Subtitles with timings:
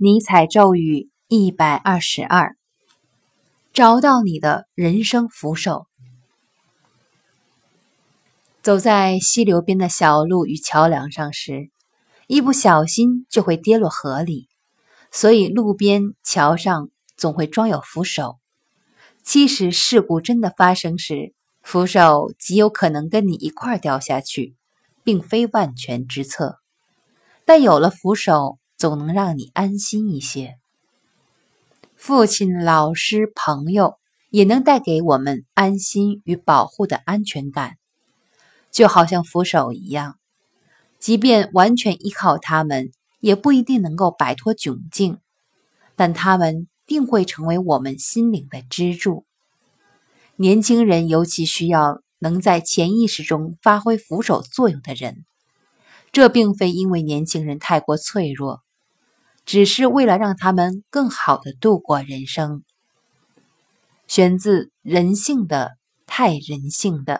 [0.00, 2.54] 尼采咒语一百二十二：
[3.72, 5.88] 找到你的人生扶手。
[8.62, 11.70] 走在溪流边的小路与桥梁上时，
[12.28, 14.46] 一不小心就会跌落河里，
[15.10, 18.38] 所以路边、桥上总会装有扶手。
[19.24, 24.54] 即使事故真的发生时，扶手极有可能跟你一块掉下去，
[25.02, 26.60] 并非万全之策。
[27.44, 28.57] 但有了扶手。
[28.78, 30.56] 总能让你安心一些。
[31.96, 33.98] 父亲、老师、朋友
[34.30, 37.76] 也能带给我们安心与保护的安全感，
[38.70, 40.16] 就好像扶手一样。
[41.00, 45.18] 即便完全依靠他们，也不一定能够摆脱窘境，
[45.96, 49.24] 但他们定会成为我们心灵的支柱。
[50.36, 55.24] 年轻人尤其需要能在潜意识中发挥扶手作用的人。
[56.12, 58.62] 这并非因为年轻人太过脆弱。
[59.48, 62.64] 只是为了让他们更好的度过人生。
[64.06, 67.14] 选自《人性的太人性的》。